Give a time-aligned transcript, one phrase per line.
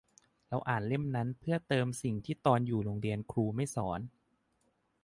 [0.47, 3.99] เราอ่านเล่มนั้นเพื่อเติมสิ่งที่ตอนอยู่โรงเรียนครูไม่สอน